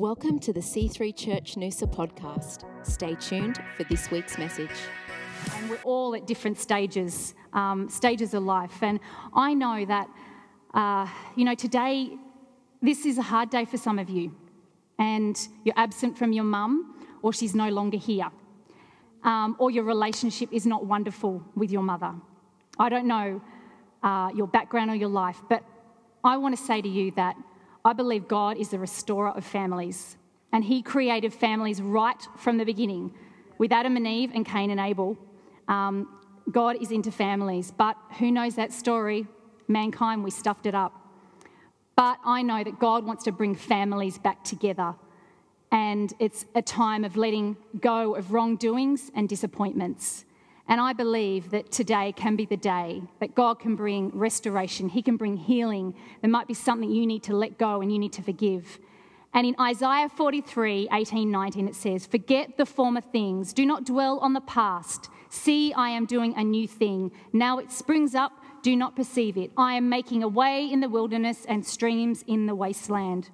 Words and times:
Welcome 0.00 0.38
to 0.38 0.52
the 0.54 0.60
C3 0.60 1.14
Church 1.14 1.56
Noosa 1.56 1.86
podcast. 1.86 2.64
Stay 2.86 3.14
tuned 3.16 3.58
for 3.76 3.84
this 3.84 4.10
week's 4.10 4.38
message. 4.38 4.70
And 5.54 5.68
we're 5.68 5.82
all 5.84 6.14
at 6.14 6.26
different 6.26 6.56
stages, 6.56 7.34
um, 7.52 7.86
stages 7.90 8.32
of 8.32 8.42
life. 8.42 8.82
And 8.82 8.98
I 9.34 9.52
know 9.52 9.84
that, 9.84 10.08
uh, 10.72 11.06
you 11.36 11.44
know, 11.44 11.54
today, 11.54 12.16
this 12.80 13.04
is 13.04 13.18
a 13.18 13.22
hard 13.22 13.50
day 13.50 13.66
for 13.66 13.76
some 13.76 13.98
of 13.98 14.08
you. 14.08 14.34
And 14.98 15.38
you're 15.64 15.76
absent 15.76 16.16
from 16.16 16.32
your 16.32 16.44
mum, 16.44 17.06
or 17.20 17.34
she's 17.34 17.54
no 17.54 17.68
longer 17.68 17.98
here. 17.98 18.30
Um, 19.22 19.54
or 19.58 19.70
your 19.70 19.84
relationship 19.84 20.50
is 20.50 20.64
not 20.64 20.86
wonderful 20.86 21.42
with 21.54 21.70
your 21.70 21.82
mother. 21.82 22.14
I 22.78 22.88
don't 22.88 23.06
know 23.06 23.42
uh, 24.02 24.30
your 24.34 24.46
background 24.46 24.90
or 24.90 24.94
your 24.94 25.10
life, 25.10 25.42
but 25.50 25.62
I 26.24 26.38
want 26.38 26.56
to 26.56 26.64
say 26.64 26.80
to 26.80 26.88
you 26.88 27.10
that 27.16 27.36
I 27.84 27.92
believe 27.92 28.28
God 28.28 28.56
is 28.58 28.70
the 28.70 28.78
restorer 28.78 29.30
of 29.30 29.44
families. 29.44 30.16
And 30.52 30.64
He 30.64 30.82
created 30.82 31.32
families 31.32 31.80
right 31.80 32.20
from 32.36 32.58
the 32.58 32.64
beginning. 32.64 33.14
With 33.58 33.72
Adam 33.72 33.96
and 33.96 34.06
Eve 34.06 34.30
and 34.34 34.44
Cain 34.44 34.70
and 34.70 34.80
Abel, 34.80 35.18
um, 35.68 36.08
God 36.50 36.76
is 36.80 36.90
into 36.90 37.12
families. 37.12 37.70
But 37.70 37.96
who 38.18 38.30
knows 38.30 38.56
that 38.56 38.72
story? 38.72 39.26
Mankind, 39.68 40.24
we 40.24 40.30
stuffed 40.30 40.66
it 40.66 40.74
up. 40.74 40.92
But 41.96 42.18
I 42.24 42.42
know 42.42 42.64
that 42.64 42.78
God 42.78 43.04
wants 43.04 43.24
to 43.24 43.32
bring 43.32 43.54
families 43.54 44.18
back 44.18 44.42
together. 44.42 44.94
And 45.70 46.12
it's 46.18 46.46
a 46.54 46.62
time 46.62 47.04
of 47.04 47.16
letting 47.16 47.56
go 47.80 48.16
of 48.16 48.32
wrongdoings 48.32 49.10
and 49.14 49.28
disappointments. 49.28 50.24
And 50.70 50.80
I 50.80 50.92
believe 50.92 51.50
that 51.50 51.72
today 51.72 52.12
can 52.16 52.36
be 52.36 52.44
the 52.44 52.56
day 52.56 53.02
that 53.18 53.34
God 53.34 53.58
can 53.58 53.74
bring 53.74 54.10
restoration. 54.10 54.88
He 54.88 55.02
can 55.02 55.16
bring 55.16 55.36
healing. 55.36 55.96
There 56.22 56.30
might 56.30 56.46
be 56.46 56.54
something 56.54 56.88
you 56.88 57.08
need 57.08 57.24
to 57.24 57.34
let 57.34 57.58
go 57.58 57.80
and 57.80 57.92
you 57.92 57.98
need 57.98 58.12
to 58.12 58.22
forgive. 58.22 58.78
And 59.34 59.48
in 59.48 59.56
Isaiah 59.60 60.08
43 60.08 60.88
18, 60.92 61.28
19, 61.28 61.66
it 61.66 61.74
says, 61.74 62.06
Forget 62.06 62.56
the 62.56 62.64
former 62.64 63.00
things, 63.00 63.52
do 63.52 63.66
not 63.66 63.84
dwell 63.84 64.20
on 64.20 64.32
the 64.32 64.40
past. 64.40 65.10
See, 65.28 65.72
I 65.72 65.90
am 65.90 66.06
doing 66.06 66.34
a 66.36 66.44
new 66.44 66.68
thing. 66.68 67.10
Now 67.32 67.58
it 67.58 67.72
springs 67.72 68.14
up, 68.14 68.32
do 68.62 68.76
not 68.76 68.94
perceive 68.94 69.36
it. 69.36 69.50
I 69.56 69.74
am 69.74 69.88
making 69.88 70.22
a 70.22 70.28
way 70.28 70.70
in 70.70 70.78
the 70.78 70.88
wilderness 70.88 71.44
and 71.48 71.66
streams 71.66 72.24
in 72.28 72.46
the 72.46 72.54
wasteland. 72.54 73.30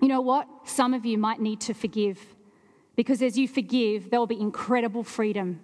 You 0.00 0.06
know 0.06 0.20
what? 0.20 0.46
Some 0.62 0.94
of 0.94 1.04
you 1.04 1.18
might 1.18 1.40
need 1.40 1.60
to 1.62 1.74
forgive 1.74 2.20
because 2.94 3.20
as 3.20 3.36
you 3.36 3.48
forgive, 3.48 4.10
there 4.10 4.20
will 4.20 4.28
be 4.28 4.40
incredible 4.40 5.02
freedom 5.02 5.60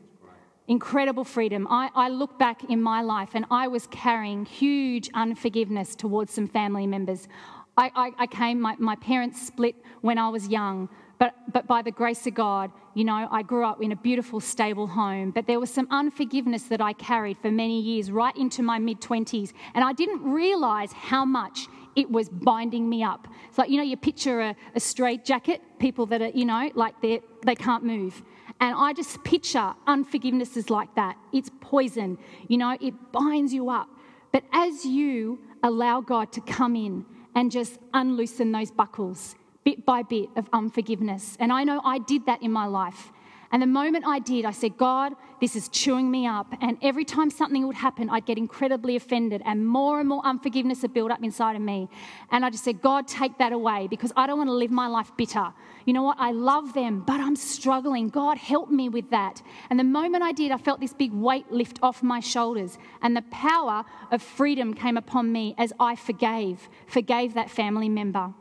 incredible 0.69 1.25
freedom. 1.25 1.67
I, 1.70 1.91
I, 1.95 2.09
look 2.09 2.39
back 2.39 2.64
in 2.64 2.83
my 2.83 3.00
life 3.03 3.31
and 3.34 3.45
I 3.50 3.69
was 3.69 3.86
carrying 3.89 4.45
huge 4.45 5.08
unforgiveness 5.14 5.95
towards 5.95 6.33
some 6.33 6.48
family 6.48 6.86
members. 6.86 7.28
I, 7.77 7.91
I, 7.95 8.12
I 8.19 8.27
came, 8.27 8.61
my, 8.61 8.75
my, 8.78 8.97
parents 8.97 9.47
split 9.47 9.77
when 10.00 10.19
I 10.19 10.28
was 10.28 10.48
young, 10.48 10.89
but, 11.19 11.34
but 11.53 11.67
by 11.67 11.83
the 11.83 11.91
grace 11.91 12.27
of 12.27 12.34
God, 12.34 12.70
you 12.95 13.05
know, 13.05 13.28
I 13.31 13.42
grew 13.42 13.64
up 13.64 13.83
in 13.83 13.92
a 13.92 13.97
beautiful, 13.97 14.41
stable 14.41 14.86
home. 14.86 15.31
But 15.31 15.47
there 15.47 15.61
was 15.61 15.70
some 15.70 15.86
unforgiveness 15.91 16.64
that 16.64 16.80
I 16.80 16.95
carried 16.95 17.39
for 17.39 17.51
many 17.51 17.80
years, 17.80 18.11
right 18.11 18.36
into 18.36 18.62
my 18.62 18.78
mid 18.78 19.01
20s. 19.01 19.53
And 19.75 19.84
I 19.84 19.92
didn't 19.92 20.23
realize 20.23 20.92
how 20.92 21.25
much 21.25 21.69
it 21.95 22.11
was 22.11 22.28
binding 22.28 22.89
me 22.89 23.03
up. 23.03 23.28
It's 23.48 23.58
like, 23.58 23.70
you 23.70 23.77
know, 23.78 23.83
you 23.83 23.97
picture 23.97 24.41
a, 24.41 24.56
a 24.75 24.80
straight 24.80 25.25
jacket, 25.25 25.62
people 25.78 26.06
that 26.06 26.23
are, 26.23 26.28
you 26.28 26.45
know, 26.45 26.70
like 26.75 27.01
they 27.01 27.20
they 27.45 27.55
can't 27.55 27.84
move. 27.84 28.23
And 28.60 28.74
I 28.76 28.92
just 28.92 29.22
picture 29.22 29.74
unforgiveness 29.86 30.56
is 30.56 30.70
like 30.70 30.94
that. 30.94 31.16
It's 31.32 31.50
poison, 31.60 32.18
you 32.48 32.58
know, 32.58 32.76
it 32.80 32.94
binds 33.12 33.52
you 33.52 33.70
up. 33.70 33.88
But 34.32 34.44
as 34.52 34.84
you 34.84 35.40
allow 35.62 36.00
God 36.00 36.32
to 36.32 36.40
come 36.40 36.74
in 36.77 37.04
and 37.34 37.50
just 37.50 37.78
unloosen 37.92 38.52
those 38.52 38.70
buckles 38.70 39.34
bit 39.64 39.84
by 39.84 40.02
bit 40.02 40.28
of 40.36 40.48
unforgiveness, 40.52 41.36
and 41.40 41.52
I 41.52 41.64
know 41.64 41.80
I 41.84 41.98
did 41.98 42.27
that 42.27 42.42
in 42.42 42.52
my 42.52 42.66
life. 42.66 43.12
And 43.52 43.62
the 43.62 43.66
moment 43.66 44.05
I 44.06 44.19
did, 44.19 44.44
I 44.44 44.50
said, 44.50 44.77
God, 44.77 45.12
this 45.40 45.55
is 45.55 45.68
chewing 45.68 46.11
me 46.11 46.27
up. 46.27 46.46
And 46.61 46.79
every 46.83 47.05
time 47.05 47.30
something 47.30 47.67
would 47.67 47.77
happen, 47.77 48.08
I'd 48.11 48.27
get 48.27 48.39
incredibly 48.39 48.96
offended, 48.96 49.42
and 49.45 49.67
more 49.67 50.01
and 50.01 50.08
more 50.08 50.23
unforgiveness 50.24 50.83
would 50.83 50.95
build 50.95 51.11
up 51.11 51.23
inside 51.23 51.57
of 51.57 51.62
me. 51.62 51.89
And 52.30 52.45
I 52.45 52.51
just 52.51 52.64
said, 52.64 52.80
God, 52.80 53.07
take 53.07 53.39
that 53.39 53.52
away 53.52 53.86
because 53.89 54.12
I 54.17 54.27
don't 54.27 54.39
want 54.39 54.48
to 54.48 54.55
live 54.55 54.70
my 54.70 54.89
life 54.89 55.12
bitter. 55.17 55.52
You 55.84 55.92
know 55.92 56.02
what? 56.02 56.17
I 56.18 56.33
love 56.33 56.73
them, 56.73 57.05
but 57.07 57.20
I'm 57.20 57.36
struggling. 57.36 58.08
God, 58.08 58.39
help 58.39 58.70
me 58.70 58.89
with 58.89 59.11
that. 59.11 59.42
And 59.70 59.78
the 59.78 59.84
moment 59.84 60.24
I 60.24 60.33
did, 60.33 60.51
I 60.51 60.58
felt 60.58 60.80
this 60.80 60.95
big 60.95 61.13
weight 61.13 61.51
lift 61.52 61.78
off 61.83 62.02
my 62.02 62.20
shoulders, 62.20 62.78
and 63.02 63.17
the 63.17 63.23
power 63.30 63.84
of 64.11 64.23
freedom 64.23 64.74
came 64.74 64.96
upon 64.96 65.30
me 65.30 65.55
as 65.58 65.73
I 65.78 65.96
forgave, 65.96 66.68
forgave 66.86 67.34
that 67.34 67.51
family 67.51 67.89
member. 67.89 68.33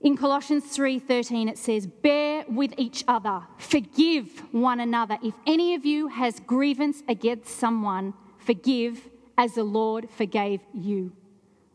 In 0.00 0.16
Colossians 0.16 0.64
3:13 0.64 1.48
it 1.48 1.58
says, 1.58 1.86
"Bear 1.86 2.44
with 2.48 2.72
each 2.78 3.02
other, 3.08 3.42
forgive 3.56 4.44
one 4.52 4.78
another. 4.78 5.18
If 5.22 5.34
any 5.44 5.74
of 5.74 5.84
you 5.84 6.06
has 6.06 6.38
grievance 6.38 7.02
against 7.08 7.48
someone, 7.48 8.14
forgive 8.36 9.10
as 9.36 9.54
the 9.54 9.64
Lord 9.64 10.08
forgave 10.08 10.60
you." 10.72 11.12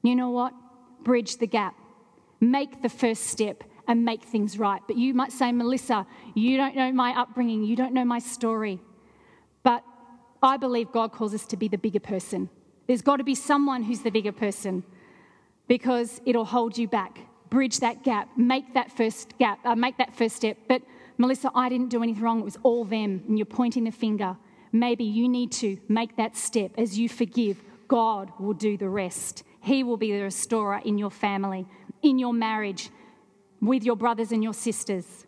You 0.04 0.16
know 0.16 0.30
what? 0.30 0.54
Bridge 1.04 1.38
the 1.38 1.48
gap. 1.48 1.76
Make 2.40 2.82
the 2.82 2.90
first 2.90 3.24
step 3.24 3.66
and 3.88 4.06
make 4.06 4.24
things 4.24 4.58
right. 4.58 4.82
But 4.88 4.96
you 4.96 5.14
might 5.14 5.34
say, 5.34 5.52
"Melissa, 5.52 6.08
you 6.34 6.56
don't 6.56 6.76
know 6.76 6.94
my 6.94 7.20
upbringing, 7.20 7.64
you 7.64 7.76
don't 7.76 7.94
know 7.94 8.06
my 8.06 8.20
story." 8.20 8.80
But 9.64 9.84
I 10.42 10.56
believe 10.56 10.94
God 10.94 11.12
calls 11.12 11.34
us 11.34 11.46
to 11.48 11.58
be 11.58 11.68
the 11.68 11.78
bigger 11.78 12.00
person. 12.00 12.50
There's 12.88 13.02
got 13.02 13.18
to 13.18 13.24
be 13.26 13.36
someone 13.36 13.84
who's 13.84 14.02
the 14.02 14.12
bigger 14.12 14.32
person 14.32 14.84
because 15.68 16.22
it'll 16.26 16.46
hold 16.46 16.78
you 16.78 16.88
back 16.88 17.28
bridge 17.54 17.80
that 17.82 18.04
gap, 18.04 18.28
make 18.36 18.74
that 18.74 18.92
first 18.92 19.38
gap, 19.38 19.60
uh, 19.64 19.76
make 19.76 19.98
that 19.98 20.16
first 20.16 20.36
step. 20.36 20.58
But 20.68 20.82
Melissa, 21.20 21.52
I 21.54 21.70
didn't 21.70 21.90
do 21.90 22.02
anything 22.02 22.24
wrong. 22.24 22.40
It 22.40 22.46
was 22.46 22.58
all 22.64 22.84
them, 22.84 23.24
and 23.28 23.38
you're 23.38 23.46
pointing 23.46 23.84
the 23.84 23.92
finger. 23.92 24.36
Maybe 24.72 25.04
you 25.04 25.30
need 25.30 25.52
to 25.54 25.78
make 25.88 26.18
that 26.18 26.36
step 26.36 26.72
as 26.80 26.98
you 26.98 27.08
forgive. 27.08 27.62
God 27.88 28.32
will 28.40 28.54
do 28.54 28.76
the 28.76 28.90
rest. 28.90 29.44
He 29.62 29.84
will 29.84 29.98
be 29.98 30.12
the 30.12 30.24
restorer 30.24 30.82
in 30.84 30.98
your 30.98 31.12
family, 31.12 31.68
in 32.02 32.18
your 32.18 32.34
marriage, 32.34 32.90
with 33.62 33.84
your 33.84 33.96
brothers 33.96 34.32
and 34.32 34.44
your 34.44 34.56
sisters. 34.56 35.28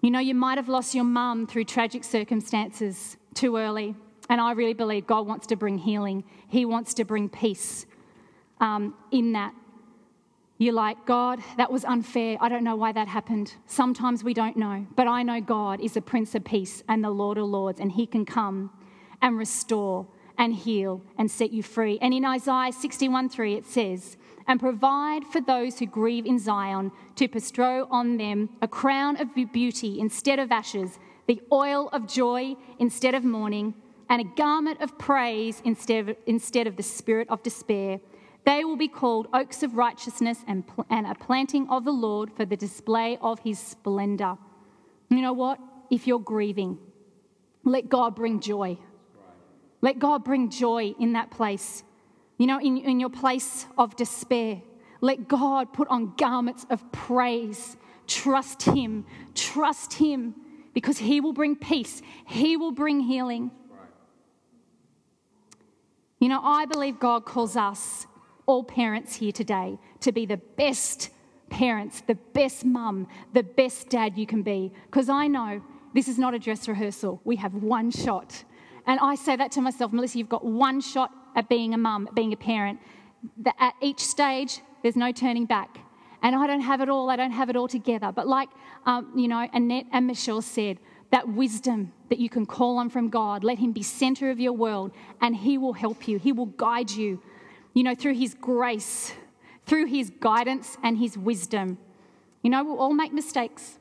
You 0.00 0.10
know, 0.10 0.18
you 0.18 0.34
might 0.34 0.56
have 0.56 0.70
lost 0.70 0.94
your 0.94 1.04
mum 1.04 1.46
through 1.46 1.64
tragic 1.64 2.04
circumstances 2.04 3.18
too 3.34 3.58
early. 3.58 3.94
And 4.30 4.40
I 4.40 4.52
really 4.52 4.72
believe 4.72 5.06
God 5.06 5.26
wants 5.26 5.46
to 5.48 5.56
bring 5.56 5.76
healing, 5.76 6.24
He 6.48 6.64
wants 6.64 6.94
to 6.94 7.04
bring 7.04 7.28
peace 7.28 7.84
um, 8.60 8.94
in 9.10 9.32
that. 9.32 9.52
You're 10.56 10.74
like, 10.74 11.04
God, 11.04 11.40
that 11.56 11.72
was 11.72 11.84
unfair. 11.84 12.36
I 12.40 12.48
don't 12.48 12.62
know 12.62 12.76
why 12.76 12.92
that 12.92 13.08
happened. 13.08 13.54
Sometimes 13.66 14.22
we 14.22 14.34
don't 14.34 14.56
know. 14.56 14.86
But 14.94 15.08
I 15.08 15.24
know 15.24 15.40
God 15.40 15.80
is 15.80 15.94
the 15.94 16.00
Prince 16.00 16.34
of 16.36 16.44
Peace 16.44 16.82
and 16.88 17.02
the 17.02 17.10
Lord 17.10 17.38
of 17.38 17.46
Lords, 17.46 17.80
and 17.80 17.90
He 17.90 18.06
can 18.06 18.24
come 18.24 18.70
and 19.20 19.36
restore 19.36 20.06
and 20.38 20.54
heal 20.54 21.02
and 21.18 21.28
set 21.30 21.52
you 21.52 21.62
free. 21.62 21.98
And 22.00 22.14
in 22.14 22.24
Isaiah 22.24 22.72
61 22.72 23.30
3, 23.30 23.54
it 23.54 23.66
says, 23.66 24.16
And 24.46 24.60
provide 24.60 25.24
for 25.24 25.40
those 25.40 25.80
who 25.80 25.86
grieve 25.86 26.24
in 26.24 26.38
Zion 26.38 26.92
to 27.16 27.26
bestow 27.26 27.88
on 27.90 28.16
them 28.16 28.50
a 28.62 28.68
crown 28.68 29.20
of 29.20 29.34
beauty 29.34 29.98
instead 29.98 30.38
of 30.38 30.52
ashes, 30.52 31.00
the 31.26 31.40
oil 31.50 31.88
of 31.92 32.06
joy 32.06 32.54
instead 32.78 33.14
of 33.14 33.24
mourning, 33.24 33.74
and 34.08 34.20
a 34.20 34.36
garment 34.36 34.80
of 34.80 34.98
praise 34.98 35.62
instead 35.64 36.08
of, 36.08 36.16
instead 36.26 36.68
of 36.68 36.76
the 36.76 36.82
spirit 36.82 37.28
of 37.28 37.42
despair 37.42 37.98
they 38.44 38.64
will 38.64 38.76
be 38.76 38.88
called 38.88 39.28
oaks 39.32 39.62
of 39.62 39.76
righteousness 39.76 40.44
and, 40.46 40.64
and 40.90 41.06
a 41.06 41.14
planting 41.14 41.68
of 41.70 41.84
the 41.84 41.92
Lord 41.92 42.30
for 42.36 42.44
the 42.44 42.56
display 42.56 43.18
of 43.22 43.40
his 43.40 43.58
splendor. 43.58 44.36
You 45.08 45.22
know 45.22 45.32
what? 45.32 45.58
If 45.90 46.06
you're 46.06 46.18
grieving, 46.18 46.78
let 47.64 47.88
God 47.88 48.14
bring 48.14 48.40
joy. 48.40 48.78
Let 49.80 49.98
God 49.98 50.24
bring 50.24 50.50
joy 50.50 50.94
in 50.98 51.14
that 51.14 51.30
place. 51.30 51.84
You 52.38 52.46
know, 52.46 52.60
in, 52.60 52.78
in 52.78 53.00
your 53.00 53.10
place 53.10 53.66
of 53.78 53.96
despair, 53.96 54.60
let 55.00 55.28
God 55.28 55.72
put 55.72 55.88
on 55.88 56.14
garments 56.16 56.66
of 56.68 56.90
praise. 56.92 57.76
Trust 58.06 58.62
Him. 58.62 59.06
Trust 59.34 59.94
Him 59.94 60.34
because 60.74 60.98
He 60.98 61.20
will 61.20 61.32
bring 61.32 61.56
peace, 61.56 62.02
He 62.26 62.56
will 62.56 62.72
bring 62.72 63.00
healing. 63.00 63.50
You 66.18 66.28
know, 66.28 66.40
I 66.42 66.64
believe 66.64 66.98
God 66.98 67.26
calls 67.26 67.56
us 67.56 68.06
all 68.46 68.64
parents 68.64 69.16
here 69.16 69.32
today 69.32 69.78
to 70.00 70.12
be 70.12 70.26
the 70.26 70.36
best 70.36 71.10
parents, 71.50 72.02
the 72.06 72.14
best 72.14 72.64
mum, 72.64 73.06
the 73.32 73.42
best 73.42 73.88
dad 73.88 74.16
you 74.16 74.26
can 74.26 74.42
be. 74.42 74.72
Because 74.86 75.08
I 75.08 75.26
know 75.26 75.62
this 75.94 76.08
is 76.08 76.18
not 76.18 76.34
a 76.34 76.38
dress 76.38 76.68
rehearsal. 76.68 77.20
We 77.24 77.36
have 77.36 77.54
one 77.54 77.90
shot. 77.90 78.44
And 78.86 79.00
I 79.00 79.14
say 79.14 79.36
that 79.36 79.52
to 79.52 79.60
myself, 79.60 79.92
Melissa, 79.92 80.18
you've 80.18 80.28
got 80.28 80.44
one 80.44 80.80
shot 80.80 81.10
at 81.36 81.48
being 81.48 81.74
a 81.74 81.78
mum, 81.78 82.08
at 82.08 82.14
being 82.14 82.32
a 82.32 82.36
parent. 82.36 82.80
At 83.58 83.74
each 83.80 84.00
stage, 84.00 84.60
there's 84.82 84.96
no 84.96 85.12
turning 85.12 85.46
back. 85.46 85.78
And 86.22 86.34
I 86.34 86.46
don't 86.46 86.60
have 86.60 86.80
it 86.80 86.88
all, 86.88 87.10
I 87.10 87.16
don't 87.16 87.32
have 87.32 87.50
it 87.50 87.56
all 87.56 87.68
together. 87.68 88.10
But 88.12 88.26
like, 88.26 88.48
um, 88.86 89.12
you 89.14 89.28
know, 89.28 89.48
Annette 89.52 89.86
and 89.92 90.06
Michelle 90.06 90.42
said, 90.42 90.78
that 91.10 91.28
wisdom 91.28 91.92
that 92.08 92.18
you 92.18 92.28
can 92.28 92.44
call 92.44 92.76
on 92.76 92.90
from 92.90 93.08
God, 93.08 93.44
let 93.44 93.58
Him 93.58 93.70
be 93.70 93.84
center 93.84 94.30
of 94.30 94.40
your 94.40 94.52
world, 94.52 94.90
and 95.20 95.36
He 95.36 95.58
will 95.58 95.74
help 95.74 96.08
you. 96.08 96.18
He 96.18 96.32
will 96.32 96.46
guide 96.46 96.90
you 96.90 97.22
you 97.74 97.82
know, 97.82 97.94
through 97.94 98.14
His 98.14 98.34
grace, 98.34 99.12
through 99.66 99.86
his 99.86 100.10
guidance 100.20 100.76
and 100.82 100.98
his 100.98 101.16
wisdom. 101.16 101.78
You 102.42 102.50
know, 102.50 102.64
we'll 102.64 102.78
all 102.78 102.92
make 102.92 103.12
mistakes. 103.12 103.78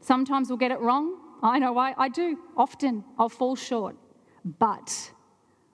Sometimes 0.00 0.48
we'll 0.48 0.58
get 0.58 0.70
it 0.70 0.80
wrong. 0.80 1.18
I 1.42 1.58
know 1.58 1.76
I, 1.78 1.94
I 1.96 2.08
do. 2.08 2.38
Often 2.56 3.04
I'll 3.18 3.28
fall 3.28 3.56
short. 3.56 3.96
But 4.44 5.12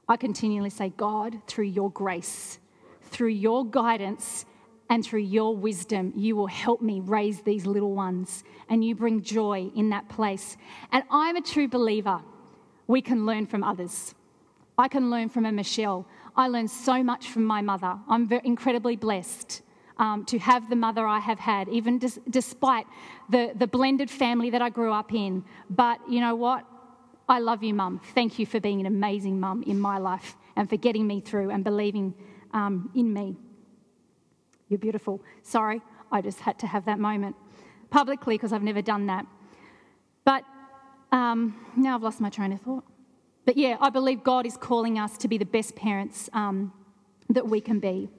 I 0.09 0.17
continually 0.17 0.71
say, 0.71 0.93
God, 0.97 1.41
through 1.47 1.67
your 1.67 1.91
grace, 1.91 2.59
through 3.03 3.29
your 3.29 3.65
guidance, 3.65 4.45
and 4.91 5.05
through 5.05 5.21
your 5.21 5.55
wisdom, 5.55 6.15
you 6.17 6.35
will 6.35 6.47
help 6.47 6.81
me 6.81 7.01
raise 7.01 7.43
these 7.43 7.67
little 7.67 7.93
ones. 7.93 8.43
And 8.71 8.83
you 8.83 8.95
bring 8.95 9.23
joy 9.23 9.71
in 9.77 9.91
that 9.91 10.09
place. 10.09 10.57
And 10.93 11.05
I'm 11.11 11.37
a 11.37 11.43
true 11.43 11.69
believer. 11.69 12.23
We 12.87 13.03
can 13.03 13.27
learn 13.27 13.47
from 13.47 13.63
others. 13.63 14.15
I 14.79 14.89
can 14.89 15.11
learn 15.11 15.29
from 15.29 15.45
a 15.45 15.53
Michelle. 15.53 16.07
I 16.39 16.47
learned 16.47 16.71
so 16.71 17.03
much 17.03 17.31
from 17.31 17.45
my 17.45 17.61
mother. 17.61 17.99
I'm 18.09 18.31
incredibly 18.45 18.95
blessed 18.95 19.61
um, 19.99 20.25
to 20.27 20.39
have 20.39 20.71
the 20.71 20.77
mother 20.77 21.05
I 21.05 21.19
have 21.19 21.41
had, 21.41 21.69
even 21.69 21.99
dis- 21.99 22.21
despite 22.31 22.87
the, 23.29 23.53
the 23.57 23.67
blended 23.67 24.09
family 24.09 24.49
that 24.51 24.63
I 24.63 24.71
grew 24.71 24.93
up 24.93 25.13
in. 25.13 25.45
But 25.69 25.99
you 26.09 26.21
know 26.21 26.37
what? 26.37 26.65
I 27.29 27.41
love 27.41 27.65
you, 27.65 27.75
mum. 27.75 28.01
Thank 28.15 28.39
you 28.39 28.47
for 28.47 28.61
being 28.61 28.79
an 28.79 28.87
amazing 28.87 29.41
mum 29.41 29.65
in 29.65 29.81
my 29.81 29.99
life 29.99 30.37
and 30.55 30.71
for 30.71 30.77
getting 30.77 31.09
me 31.09 31.21
through 31.21 31.51
and 31.51 31.65
believing 31.65 32.15
um, 32.53 32.91
in 32.95 33.13
me. 33.13 33.37
You're 34.69 34.79
beautiful. 34.79 35.21
Sorry, 35.43 35.83
I 36.13 36.23
just 36.23 36.39
had 36.39 36.57
to 36.61 36.69
have 36.69 36.85
that 36.85 37.01
moment 37.01 37.35
publicly 37.91 38.37
because 38.37 38.53
I've 38.53 38.63
never 38.63 38.81
done 38.81 39.07
that. 39.07 39.27
But 40.25 40.45
um, 41.11 41.67
now 41.77 41.97
I've 41.97 42.03
lost 42.05 42.21
my 42.21 42.31
train 42.31 42.53
of 42.53 42.61
thought. 42.61 42.85
But 43.49 43.57
yeah, 43.57 43.79
I 43.81 43.89
believe 43.89 44.23
God 44.23 44.45
is 44.45 44.59
calling 44.59 44.99
us 44.99 45.17
to 45.17 45.27
be 45.27 45.39
the 45.39 45.47
best 45.47 45.75
parents 45.75 46.29
um, 46.35 46.71
that 47.31 47.49
we 47.49 47.63
can 47.63 47.81
be. 47.81 48.11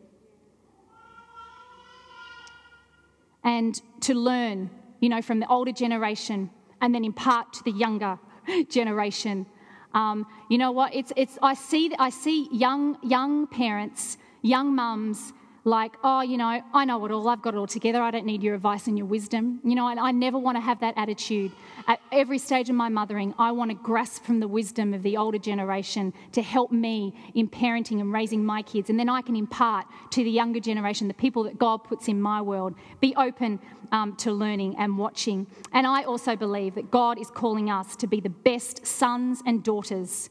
And 3.44 3.80
to 4.02 4.16
learn, 4.16 4.72
you 5.00 5.08
know, 5.08 5.22
from 5.22 5.40
the 5.40 5.48
older 5.48 5.72
generation 5.72 6.50
and 6.82 6.96
then 6.96 7.06
impart 7.06 7.54
to 7.54 7.64
the 7.64 7.70
younger 7.70 8.18
generation. 8.70 9.46
Um, 9.94 10.26
you 10.50 10.58
know 10.58 10.72
what? 10.72 10.96
It's, 10.96 11.14
it's, 11.16 11.38
I, 11.44 11.54
see, 11.54 11.94
I 12.00 12.10
see 12.10 12.50
young, 12.52 12.98
young 13.04 13.46
parents, 13.46 14.18
young 14.42 14.74
mums 14.74 15.34
like, 15.70 15.96
oh, 16.04 16.22
you 16.22 16.38
know, 16.38 16.62
I 16.74 16.86
know 16.86 17.06
it 17.06 17.12
all, 17.12 17.30
I've 17.30 17.42
got 17.42 17.54
it 17.54 17.58
all 17.58 17.68
together, 17.68 18.02
I 18.02 18.12
don't 18.12 18.26
need 18.26 18.44
your 18.44 18.56
advice 18.56 18.88
and 18.88 18.98
your 18.98 19.08
wisdom. 19.08 19.60
You 19.64 19.76
know, 19.76 19.88
and 19.88 20.00
I 20.00 20.12
never 20.12 20.38
want 20.38 20.58
to 20.58 20.62
have 20.62 20.80
that 20.82 20.96
attitude. 20.98 21.52
At 21.88 22.02
every 22.12 22.38
stage 22.38 22.70
of 22.70 22.76
my 22.76 22.90
mothering, 22.90 23.34
I 23.40 23.52
want 23.52 23.72
to 23.72 23.76
grasp 23.76 24.24
from 24.24 24.40
the 24.40 24.48
wisdom 24.48 24.94
of 24.94 25.04
the 25.04 25.16
older 25.18 25.38
generation 25.38 26.14
to 26.34 26.42
help 26.42 26.72
me 26.72 27.14
in 27.36 27.48
parenting 27.48 28.00
and 28.02 28.12
raising 28.12 28.44
my 28.46 28.62
kids. 28.62 28.90
And 28.90 29.00
then 29.00 29.10
I 29.10 29.22
can 29.22 29.36
impart 29.36 29.86
to 30.12 30.24
the 30.24 30.32
younger 30.32 30.60
generation, 30.60 31.08
the 31.08 31.14
people 31.14 31.44
that 31.44 31.58
God 31.58 31.84
puts 31.84 32.08
in 32.08 32.22
my 32.22 32.42
world. 32.42 32.76
Be 33.00 33.16
open 33.16 33.60
um, 33.92 34.16
to 34.18 34.32
learning 34.32 34.76
and 34.78 34.98
watching. 34.98 35.48
And 35.72 35.88
I 35.88 36.04
also 36.04 36.36
believe 36.36 36.76
that 36.76 36.92
God 36.92 37.20
is 37.20 37.30
calling 37.30 37.70
us 37.70 37.96
to 37.98 38.08
be 38.08 38.20
the 38.20 38.30
best 38.30 38.86
sons 38.86 39.42
and 39.46 39.64
daughters 39.64 40.30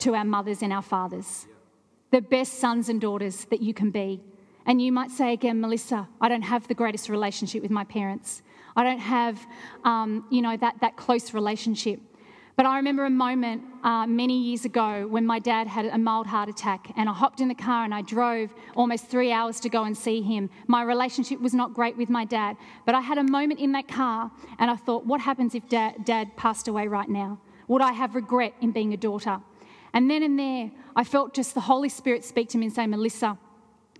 to 0.00 0.14
our 0.14 0.24
mothers 0.24 0.62
and 0.62 0.72
our 0.72 0.82
fathers. 0.82 1.46
The 2.10 2.20
best 2.20 2.54
sons 2.54 2.88
and 2.88 3.00
daughters 3.00 3.44
that 3.46 3.62
you 3.62 3.72
can 3.72 3.90
be. 3.90 4.20
And 4.66 4.80
you 4.80 4.92
might 4.92 5.10
say 5.10 5.32
again, 5.32 5.60
Melissa, 5.60 6.08
I 6.20 6.28
don't 6.28 6.42
have 6.42 6.68
the 6.68 6.74
greatest 6.74 7.08
relationship 7.08 7.62
with 7.62 7.70
my 7.70 7.84
parents. 7.84 8.42
I 8.76 8.84
don't 8.84 8.98
have, 8.98 9.44
um, 9.84 10.26
you 10.30 10.42
know, 10.42 10.56
that, 10.56 10.80
that 10.80 10.96
close 10.96 11.34
relationship. 11.34 12.00
But 12.56 12.66
I 12.66 12.76
remember 12.76 13.06
a 13.06 13.10
moment 13.10 13.62
uh, 13.82 14.06
many 14.06 14.38
years 14.38 14.66
ago 14.66 15.06
when 15.08 15.24
my 15.24 15.38
dad 15.38 15.66
had 15.66 15.86
a 15.86 15.96
mild 15.96 16.26
heart 16.26 16.50
attack, 16.50 16.92
and 16.94 17.08
I 17.08 17.12
hopped 17.14 17.40
in 17.40 17.48
the 17.48 17.54
car 17.54 17.84
and 17.84 17.94
I 17.94 18.02
drove 18.02 18.52
almost 18.76 19.06
three 19.06 19.32
hours 19.32 19.60
to 19.60 19.70
go 19.70 19.84
and 19.84 19.96
see 19.96 20.20
him. 20.20 20.50
My 20.66 20.82
relationship 20.82 21.40
was 21.40 21.54
not 21.54 21.72
great 21.72 21.96
with 21.96 22.10
my 22.10 22.26
dad, 22.26 22.58
but 22.84 22.94
I 22.94 23.00
had 23.00 23.16
a 23.16 23.24
moment 23.24 23.60
in 23.60 23.72
that 23.72 23.88
car 23.88 24.30
and 24.58 24.70
I 24.70 24.76
thought, 24.76 25.06
what 25.06 25.22
happens 25.22 25.54
if 25.54 25.66
dad, 25.70 26.04
dad 26.04 26.36
passed 26.36 26.68
away 26.68 26.86
right 26.86 27.08
now? 27.08 27.38
Would 27.68 27.80
I 27.80 27.92
have 27.92 28.14
regret 28.14 28.52
in 28.60 28.72
being 28.72 28.92
a 28.92 28.96
daughter? 28.98 29.40
And 29.94 30.10
then 30.10 30.22
and 30.22 30.38
there, 30.38 30.70
I 30.94 31.04
felt 31.04 31.32
just 31.32 31.54
the 31.54 31.60
Holy 31.60 31.88
Spirit 31.88 32.26
speak 32.26 32.50
to 32.50 32.58
me 32.58 32.66
and 32.66 32.74
say, 32.74 32.86
Melissa, 32.86 33.38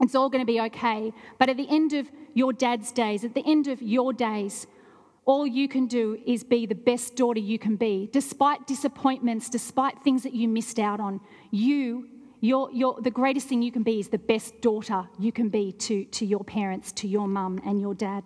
it's 0.01 0.15
all 0.15 0.29
going 0.31 0.43
to 0.43 0.51
be 0.51 0.61
okay. 0.61 1.13
But 1.39 1.49
at 1.49 1.57
the 1.57 1.69
end 1.69 1.93
of 1.93 2.11
your 2.35 2.53
dad's 2.53 2.93
days, 2.93 3.25
at 3.25 3.35
the 3.35 3.45
end 3.47 3.69
of 3.69 3.83
your 3.83 4.13
days, 4.13 4.67
all 5.27 5.47
you 5.47 5.69
can 5.69 5.87
do 5.87 6.19
is 6.27 6.43
be 6.43 6.67
the 6.67 6.75
best 6.75 7.17
daughter 7.17 7.41
you 7.41 7.59
can 7.59 7.77
be. 7.77 8.09
Despite 8.13 8.67
disappointments, 8.67 9.49
despite 9.49 10.03
things 10.03 10.23
that 10.23 10.35
you 10.35 10.49
missed 10.49 10.79
out 10.79 11.01
on, 11.01 11.21
you, 11.51 12.09
the 12.41 13.13
greatest 13.13 13.47
thing 13.47 13.63
you 13.63 13.71
can 13.71 13.83
be 13.83 14.01
is 14.01 14.09
the 14.09 14.19
best 14.19 14.61
daughter 14.61 15.09
you 15.19 15.31
can 15.31 15.49
be 15.49 15.73
to, 15.73 16.05
to 16.07 16.25
your 16.25 16.45
parents, 16.45 16.93
to 16.93 17.07
your 17.07 17.29
mum 17.29 17.61
and 17.65 17.81
your 17.81 17.95
dad. 17.95 18.25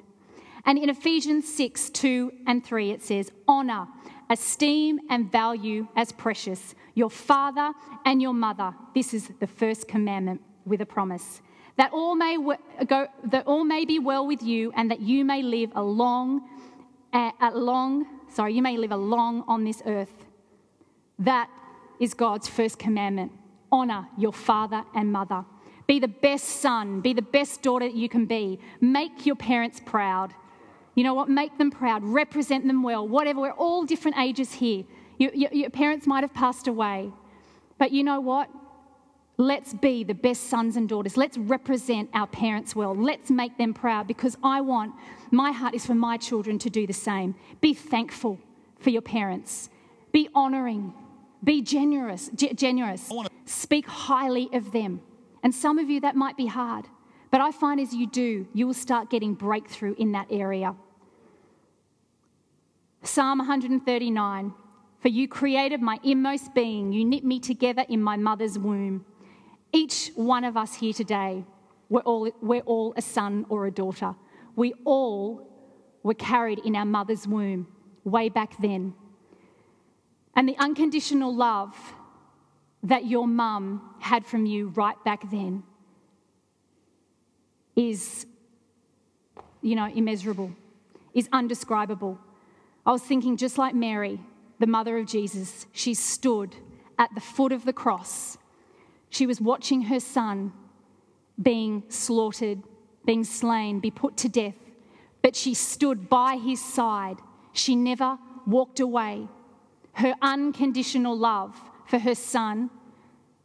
And 0.65 0.79
in 0.79 0.89
Ephesians 0.89 1.53
6 1.53 1.91
2 1.91 2.33
and 2.47 2.65
3, 2.65 2.91
it 2.93 3.03
says, 3.03 3.33
Honour, 3.47 3.87
esteem, 4.31 5.01
and 5.11 5.31
value 5.31 5.89
as 5.97 6.13
precious 6.13 6.75
your 6.95 7.11
father 7.11 7.73
and 8.05 8.23
your 8.23 8.33
mother. 8.33 8.73
This 8.95 9.13
is 9.13 9.31
the 9.41 9.47
first 9.47 9.89
commandment 9.89 10.41
with 10.65 10.81
a 10.81 10.87
promise 10.87 11.43
that 11.77 11.93
all 11.93 12.15
may 12.15 12.37
go, 12.87 13.07
that 13.25 13.47
all 13.47 13.65
may 13.65 13.85
be 13.85 13.99
well 13.99 14.27
with 14.27 14.43
you, 14.43 14.73
and 14.77 14.91
that 14.91 15.01
you 15.01 15.25
may 15.25 15.43
live 15.43 15.73
a 15.75 15.83
long, 15.83 16.49
a 17.13 17.51
long, 17.53 18.07
sorry, 18.29 18.55
you 18.55 18.63
may 18.63 18.77
live 18.77 18.93
a 18.93 18.97
long 18.97 19.45
on 19.49 19.65
this 19.65 19.83
earth. 19.87 20.27
That 21.19 21.49
is 22.01 22.15
God's 22.15 22.49
first 22.49 22.79
commandment. 22.79 23.33
Honor 23.73 24.07
your 24.17 24.33
father 24.33 24.85
and 24.95 25.13
mother. 25.13 25.45
Be 25.87 25.99
the 25.99 26.09
best 26.09 26.45
son, 26.45 27.01
be 27.01 27.13
the 27.13 27.23
best 27.23 27.63
daughter 27.63 27.87
that 27.87 27.97
you 27.97 28.09
can 28.09 28.27
be. 28.27 28.59
Make 28.81 29.27
your 29.27 29.37
parents 29.37 29.81
proud. 29.85 30.33
You 30.95 31.05
know 31.05 31.15
what? 31.15 31.29
Make 31.29 31.59
them 31.59 31.71
proud. 31.71 32.05
Represent 32.05 32.67
them 32.67 32.83
well. 32.83 33.07
Whatever. 33.07 33.41
We're 33.41 33.51
all 33.51 33.85
different 33.85 34.17
ages 34.19 34.53
here. 34.53 34.85
Your, 35.19 35.71
parents 35.71 36.07
might 36.07 36.23
have 36.23 36.33
passed 36.33 36.69
away. 36.69 37.11
But 37.79 37.91
you 37.93 38.05
know 38.05 38.21
what? 38.21 38.49
Let's 39.37 39.75
be 39.75 40.05
the 40.05 40.15
best 40.15 40.45
sons 40.45 40.77
and 40.77 40.89
daughters. 40.89 41.17
Let's 41.17 41.37
represent 41.37 42.09
our 42.15 42.29
parents 42.29 42.77
well. 42.77 42.95
Let's 42.95 43.31
make 43.31 43.59
them 43.59 43.75
proud 43.75 44.07
because 44.07 44.37
I 44.45 44.61
want, 44.61 44.95
my 45.33 45.51
heart 45.51 45.75
is 45.75 45.85
for 45.85 45.95
my 45.95 46.17
children 46.17 46.59
to 46.61 46.71
do 46.71 46.87
the 46.87 46.93
same. 46.93 47.35
Be 47.61 47.75
thankful 47.75 48.39
for 48.79 48.91
your 48.91 49.03
parents. 49.03 49.71
Be 50.13 50.29
honoring. 50.35 50.95
Be 51.43 51.63
generous. 51.63 52.31
Generous. 52.35 53.11
Speak 53.45 53.87
highly 53.87 54.49
of 54.53 54.71
them. 54.71 55.01
And 55.43 55.53
some 55.53 55.79
of 55.79 55.91
you, 55.91 56.01
that 56.01 56.15
might 56.15 56.37
be 56.37 56.47
hard. 56.47 56.87
But 57.33 57.41
I 57.41 57.51
find 57.51 57.81
as 57.81 57.93
you 57.93 58.07
do, 58.07 58.47
you 58.55 58.69
will 58.69 58.75
start 58.75 59.11
getting 59.11 59.35
breakthrough 59.35 59.95
in 59.99 60.13
that 60.13 60.29
area. 60.31 60.77
Psalm 63.03 63.39
139 63.39 64.55
For 65.01 65.09
you 65.09 65.27
created 65.27 65.83
my 65.83 65.99
inmost 66.05 66.55
being, 66.55 66.93
you 66.93 67.05
knit 67.05 67.25
me 67.25 67.41
together 67.41 67.85
in 67.89 68.01
my 68.01 68.17
mother's 68.17 68.59
womb. 68.59 69.05
Each 69.75 70.13
one 70.15 70.45
of 70.45 70.57
us 70.57 70.77
here 70.77 70.93
today, 70.93 71.45
we're 71.89 72.03
all, 72.03 72.31
we're 72.41 72.61
all 72.61 72.95
a 72.97 73.03
son 73.03 73.45
or 73.49 73.67
a 73.67 73.73
daughter. 73.73 74.15
We 74.55 74.73
all 74.85 75.51
were 76.05 76.15
carried 76.15 76.61
in 76.61 76.77
our 76.77 76.85
mother's 76.85 77.27
womb 77.27 77.67
way 78.05 78.29
back 78.29 78.57
then. 78.61 78.95
And 80.37 80.49
the 80.49 80.57
unconditional 80.59 81.35
love 81.35 81.75
that 82.85 83.07
your 83.07 83.27
mum 83.27 83.97
had 83.99 84.25
from 84.25 84.47
you 84.47 84.69
right 84.69 85.03
back 85.05 85.29
then 85.29 85.65
is, 87.75 88.27
you 89.61 89.75
know, 89.75 89.87
immeasurable, 89.87 90.53
is 91.15 91.29
undescribable. 91.33 92.17
I 92.87 92.93
was 92.93 93.03
thinking, 93.03 93.37
just 93.37 93.59
like 93.59 93.75
Mary, 93.75 94.21
the 94.61 94.69
mother 94.69 94.99
of 94.99 95.07
Jesus, 95.07 95.67
she 95.73 95.95
stood 95.95 96.55
at 96.97 97.13
the 97.17 97.21
foot 97.21 97.51
of 97.51 97.65
the 97.65 97.73
cross 97.73 98.39
she 99.15 99.29
was 99.29 99.41
watching 99.41 99.83
her 99.83 100.01
son 100.01 100.53
being 101.41 101.85
slaughtered, 101.89 102.61
being 103.05 103.23
slain, 103.23 103.79
be 103.79 103.93
put 103.93 104.17
to 104.17 104.29
death, 104.29 104.57
but 105.23 105.37
she 105.37 105.55
stood 105.55 106.09
by 106.09 106.37
his 106.37 106.61
side. 106.61 107.19
She 107.53 107.77
never 107.77 108.19
walked 108.45 108.81
away. 108.81 109.29
Her 109.93 110.17
unconditional 110.21 111.17
love 111.17 111.55
for 111.87 112.01
her 112.01 112.17
son 112.17 112.71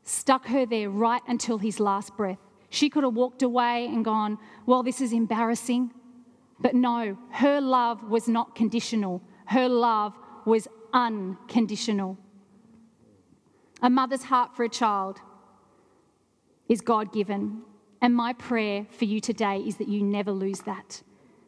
stuck 0.02 0.48
her 0.48 0.66
there 0.66 0.90
right 0.90 1.22
until 1.28 1.60
his 1.60 1.80
last 1.80 2.18
breath. 2.18 2.40
She 2.72 2.90
could 2.90 3.04
have 3.04 3.14
walked 3.14 3.44
away 3.44 3.86
and 3.86 4.04
gone, 4.04 4.40
Well, 4.66 4.82
this 4.82 5.00
is 5.00 5.14
embarrassing. 5.14 5.92
But 6.60 6.74
no, 6.74 7.16
her 7.30 7.62
love 7.62 8.10
was 8.10 8.28
not 8.28 8.56
conditional. 8.56 9.22
Her 9.46 9.70
love 9.70 10.14
was 10.46 10.68
unconditional. 10.94 12.18
A 13.84 13.90
mother's 13.92 14.24
heart 14.24 14.56
for 14.56 14.64
a 14.64 14.70
child 14.70 15.22
is 16.70 16.80
God 16.80 17.12
given. 17.12 17.64
And 18.02 18.16
my 18.16 18.32
prayer 18.32 18.86
for 18.92 19.04
you 19.06 19.20
today 19.20 19.58
is 19.58 19.76
that 19.78 19.90
you 19.90 20.02
never 20.02 20.32
lose 20.32 20.62
that, 20.62 21.04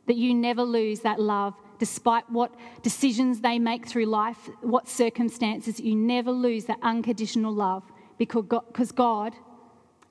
that 0.07 0.17
you 0.17 0.33
never 0.33 0.63
lose 0.63 0.99
that 1.01 1.19
love, 1.21 1.53
despite 1.79 2.29
what 2.29 2.53
decisions 2.81 3.39
they 3.39 3.57
make 3.57 3.87
through 3.87 4.05
life, 4.05 4.49
what 4.61 4.89
circumstances, 4.89 5.79
you 5.79 5.95
never 5.95 6.31
lose 6.31 6.65
that 6.65 6.79
unconditional 6.81 7.53
love 7.53 7.83
because 8.17 8.91
God, 8.91 9.33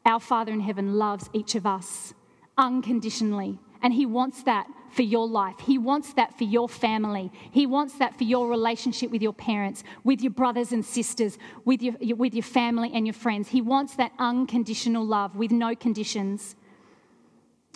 our 0.06 0.20
Father 0.20 0.52
in 0.52 0.60
heaven 0.60 0.94
loves 0.94 1.28
each 1.32 1.54
of 1.54 1.66
us 1.66 2.14
unconditionally. 2.56 3.58
And 3.82 3.94
He 3.94 4.06
wants 4.06 4.42
that 4.44 4.66
for 4.90 5.02
your 5.02 5.26
life. 5.26 5.56
He 5.60 5.78
wants 5.78 6.12
that 6.14 6.36
for 6.36 6.44
your 6.44 6.68
family. 6.68 7.30
He 7.50 7.66
wants 7.66 7.94
that 7.94 8.16
for 8.18 8.24
your 8.24 8.48
relationship 8.48 9.10
with 9.10 9.22
your 9.22 9.32
parents, 9.32 9.84
with 10.04 10.20
your 10.20 10.32
brothers 10.32 10.72
and 10.72 10.84
sisters, 10.84 11.38
with 11.64 11.80
your, 11.82 11.94
with 12.16 12.34
your 12.34 12.42
family 12.42 12.90
and 12.92 13.06
your 13.06 13.14
friends. 13.14 13.48
He 13.48 13.60
wants 13.60 13.94
that 13.96 14.12
unconditional 14.18 15.06
love 15.06 15.36
with 15.36 15.52
no 15.52 15.74
conditions. 15.74 16.56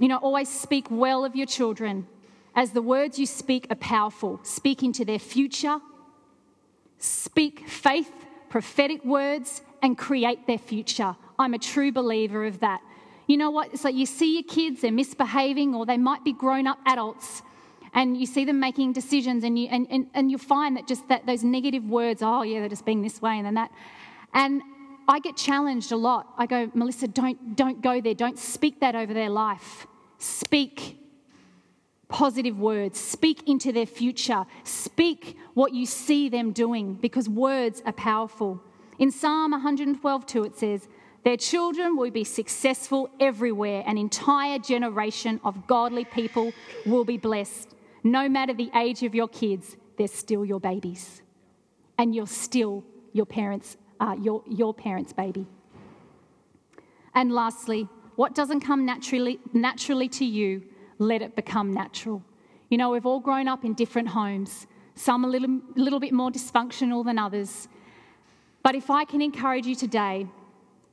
You 0.01 0.09
know, 0.09 0.19
always 0.19 0.49
speak 0.49 0.87
well 0.91 1.25
of 1.25 1.37
your 1.37 1.47
children 1.47 2.09
as 2.57 2.73
the 2.73 2.83
words 2.83 3.19
you 3.19 3.27
speak 3.27 3.67
are 3.71 3.77
powerful. 3.77 4.41
Speak 4.43 4.83
into 4.83 5.05
their 5.05 5.19
future, 5.19 5.79
speak 6.99 7.69
faith, 7.69 8.13
prophetic 8.49 9.05
words, 9.05 9.63
and 9.83 9.97
create 9.97 10.47
their 10.47 10.59
future. 10.59 11.17
I'm 11.39 11.55
a 11.55 11.59
true 11.59 11.93
believer 11.93 12.45
of 12.45 12.61
that. 12.61 12.81
You 13.27 13.37
know 13.37 13.51
what? 13.51 13.79
So 13.79 13.89
you 13.89 14.07
see 14.07 14.35
your 14.35 14.43
kids, 14.43 14.83
they're 14.83 14.93
misbehaving, 14.93 15.75
or 15.75 15.87
they 15.87 15.97
might 15.97 16.25
be 16.25 16.33
grown 16.33 16.67
up 16.67 16.79
adults, 16.87 17.43
and 17.95 18.17
you 18.17 18.27
see 18.27 18.45
them 18.45 18.61
making 18.61 18.93
decisions, 18.93 19.45
and 19.45 19.59
you, 19.59 19.69
and, 19.71 19.87
and, 19.91 20.09
and 20.15 20.31
you 20.31 20.39
find 20.39 20.77
that 20.77 20.87
just 20.87 21.09
that 21.09 21.27
those 21.27 21.45
negative 21.45 21.85
words, 21.85 22.23
oh, 22.23 22.43
yeah, 22.43 22.61
they're 22.61 22.69
just 22.69 22.85
being 22.85 23.03
this 23.03 23.23
way 23.23 23.37
and 23.37 23.47
then 23.47 23.55
that. 23.55 23.71
And 24.35 24.63
I 25.07 25.21
get 25.21 25.37
challenged 25.37 25.93
a 25.93 25.97
lot. 25.97 26.33
I 26.39 26.47
go, 26.47 26.71
Melissa, 26.75 27.09
don't, 27.09 27.57
don't 27.57 27.83
go 27.83 28.01
there. 28.01 28.15
Don't 28.15 28.39
speak 28.39 28.81
that 28.81 28.95
over 28.95 29.13
their 29.13 29.31
life. 29.31 29.87
Speak 30.19 30.99
positive 32.09 32.59
words. 32.59 32.99
Speak 32.99 33.49
into 33.49 33.73
their 33.73 33.87
future. 33.87 34.47
Speak 34.65 35.37
what 35.55 35.75
you 35.75 35.87
see 35.87 36.29
them 36.29 36.53
doing 36.53 36.95
because 36.95 37.29
words 37.29 37.83
are 37.85 37.93
powerful. 37.93 38.63
In 38.99 39.11
Psalm 39.11 39.51
112 39.53 40.27
2, 40.27 40.45
it 40.45 40.57
says, 40.57 40.89
their 41.25 41.37
children 41.39 41.97
will 41.97 42.11
be 42.11 42.25
successful 42.25 43.09
everywhere. 43.19 43.83
An 43.87 43.97
entire 43.97 44.59
generation 44.59 45.41
of 45.43 45.67
godly 45.67 46.05
people 46.05 46.53
will 46.85 47.05
be 47.05 47.17
blessed. 47.17 47.75
No 48.03 48.29
matter 48.29 48.53
the 48.53 48.71
age 48.75 49.03
of 49.03 49.15
your 49.15 49.29
kids, 49.29 49.77
they're 49.97 50.07
still 50.07 50.45
your 50.45 50.61
babies. 50.61 51.23
And 51.97 52.15
you're 52.15 52.27
still 52.27 52.85
your 53.15 53.25
parents, 53.25 53.79
uh, 54.01 54.17
your, 54.21 54.43
your 54.47 54.75
parents' 54.75 55.15
baby. 55.15 55.47
And 57.15 57.33
lastly, 57.33 57.89
what 58.17 58.35
doesn't 58.35 58.61
come 58.61 58.85
naturally, 58.85 59.41
naturally 59.55 60.09
to 60.11 60.25
you, 60.27 60.63
let 60.99 61.23
it 61.23 61.35
become 61.37 61.73
natural. 61.73 62.23
You 62.69 62.77
know, 62.77 62.91
we've 62.91 63.07
all 63.07 63.21
grown 63.21 63.49
up 63.49 63.65
in 63.65 63.73
different 63.75 64.09
homes, 64.09 64.67
some 64.95 65.25
a 65.25 65.29
little, 65.29 65.61
little 65.75 66.01
bit 66.01 66.13
more 66.13 66.31
dysfunctional 66.31 67.05
than 67.05 67.19
others. 67.19 67.69
But 68.63 68.75
if 68.75 68.91
I 68.91 69.05
can 69.05 69.23
encourage 69.23 69.67
you 69.67 69.75
today, 69.75 70.27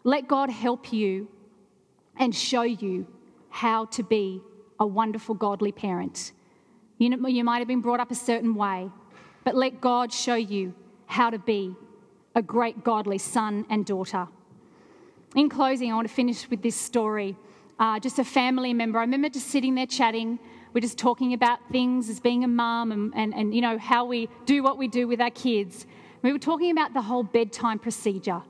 let 0.03 0.27
God 0.27 0.49
help 0.49 0.91
you 0.91 1.27
and 2.17 2.35
show 2.35 2.63
you 2.63 3.07
how 3.49 3.85
to 3.85 4.03
be 4.03 4.41
a 4.79 4.85
wonderful, 4.85 5.35
godly 5.35 5.71
parent. 5.71 6.31
You, 6.97 7.09
know, 7.09 7.27
you 7.27 7.43
might 7.43 7.59
have 7.59 7.67
been 7.67 7.81
brought 7.81 7.99
up 7.99 8.11
a 8.11 8.15
certain 8.15 8.55
way, 8.55 8.89
but 9.43 9.55
let 9.55 9.81
God 9.81 10.11
show 10.11 10.35
you 10.35 10.73
how 11.05 11.29
to 11.29 11.39
be 11.39 11.75
a 12.35 12.41
great, 12.41 12.83
godly 12.83 13.17
son 13.17 13.65
and 13.69 13.85
daughter. 13.85 14.27
In 15.35 15.49
closing, 15.49 15.91
I 15.91 15.95
want 15.95 16.07
to 16.07 16.13
finish 16.13 16.49
with 16.49 16.61
this 16.61 16.75
story. 16.75 17.35
Uh, 17.79 17.99
just 17.99 18.19
a 18.19 18.23
family 18.23 18.73
member. 18.73 18.99
I 18.99 19.01
remember 19.01 19.29
just 19.29 19.47
sitting 19.47 19.75
there 19.75 19.85
chatting. 19.85 20.39
We're 20.73 20.81
just 20.81 20.97
talking 20.97 21.33
about 21.33 21.59
things 21.71 22.09
as 22.09 22.19
being 22.19 22.43
a 22.43 22.47
mum 22.47 22.91
and, 22.91 23.13
and, 23.15 23.33
and 23.33 23.53
you 23.53 23.61
know 23.61 23.77
how 23.77 24.05
we 24.05 24.29
do 24.45 24.63
what 24.63 24.77
we 24.77 24.87
do 24.87 25.07
with 25.07 25.19
our 25.19 25.31
kids. 25.31 25.85
We 26.21 26.31
were 26.31 26.39
talking 26.39 26.71
about 26.71 26.93
the 26.93 27.01
whole 27.01 27.23
bedtime 27.23 27.79
procedure. 27.79 28.43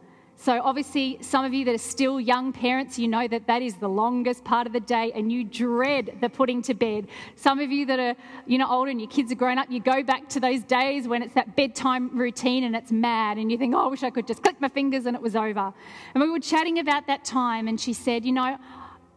So, 0.43 0.60
obviously, 0.63 1.19
some 1.21 1.45
of 1.45 1.53
you 1.53 1.65
that 1.65 1.75
are 1.75 1.77
still 1.77 2.19
young 2.19 2.51
parents, 2.51 2.98
you 2.98 3.07
know 3.07 3.27
that 3.27 3.45
that 3.45 3.62
is 3.62 3.75
the 3.75 3.88
longest 3.88 4.43
part 4.43 4.65
of 4.65 4.74
the 4.74 4.79
day 4.79 5.12
and 5.13 5.31
you 5.31 5.43
dread 5.43 6.17
the 6.19 6.29
putting 6.29 6.63
to 6.63 6.74
bed. 6.74 7.10
Some 7.36 7.60
of 7.60 7.71
you 7.71 7.86
that 7.86 8.00
are, 8.00 8.15
you 8.48 8.57
know, 8.57 8.67
older 8.67 8.89
and 8.89 9.00
your 9.00 9.07
kids 9.07 9.31
are 9.31 9.36
grown 9.36 9.60
up, 9.60 9.69
you 9.69 9.79
go 9.79 10.01
back 10.01 10.27
to 10.29 10.39
those 10.39 10.63
days 10.63 11.07
when 11.07 11.21
it's 11.21 11.36
that 11.36 11.55
bedtime 11.55 12.17
routine 12.17 12.63
and 12.63 12.75
it's 12.75 12.91
mad 12.91 13.38
and 13.38 13.51
you 13.51 13.57
think, 13.60 13.75
oh, 13.75 13.86
I 13.86 13.88
wish 13.88 14.01
I 14.01 14.10
could 14.10 14.25
just 14.25 14.41
click 14.41 14.60
my 14.60 14.67
fingers 14.67 15.05
and 15.05 15.15
it 15.15 15.21
was 15.21 15.36
over. 15.36 15.71
And 16.15 16.24
we 16.24 16.27
were 16.27 16.39
chatting 16.39 16.79
about 16.79 17.05
that 17.05 17.24
time 17.24 17.67
and 17.67 17.79
she 17.79 17.93
said, 17.93 18.25
you 18.25 18.31
know, 18.31 18.57